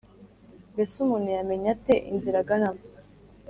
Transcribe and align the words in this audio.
mbese 0.73 0.93
umuntu 1.03 1.29
yamenya 1.37 1.67
ate 1.75 1.95
inzira 2.11 2.37
aganamo’ 2.43 2.83